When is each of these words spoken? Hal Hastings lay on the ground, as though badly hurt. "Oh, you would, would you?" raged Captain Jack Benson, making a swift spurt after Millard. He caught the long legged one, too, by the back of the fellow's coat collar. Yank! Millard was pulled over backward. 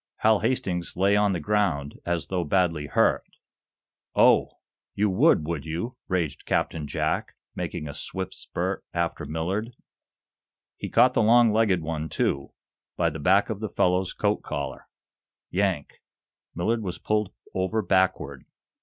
Hal 0.21 0.39
Hastings 0.39 0.97
lay 0.97 1.15
on 1.15 1.33
the 1.33 1.39
ground, 1.39 1.99
as 2.07 2.25
though 2.25 2.43
badly 2.43 2.87
hurt. 2.87 3.37
"Oh, 4.15 4.53
you 4.95 5.11
would, 5.11 5.45
would 5.45 5.63
you?" 5.63 5.95
raged 6.07 6.47
Captain 6.47 6.87
Jack 6.87 7.27
Benson, 7.33 7.51
making 7.53 7.87
a 7.87 7.93
swift 7.93 8.33
spurt 8.33 8.83
after 8.95 9.25
Millard. 9.25 9.75
He 10.75 10.89
caught 10.89 11.13
the 11.13 11.21
long 11.21 11.53
legged 11.53 11.83
one, 11.83 12.09
too, 12.09 12.51
by 12.97 13.11
the 13.11 13.19
back 13.19 13.51
of 13.51 13.59
the 13.59 13.69
fellow's 13.69 14.11
coat 14.11 14.41
collar. 14.41 14.87
Yank! 15.51 16.01
Millard 16.55 16.81
was 16.81 16.97
pulled 16.97 17.31
over 17.53 17.83
backward. 17.83 18.45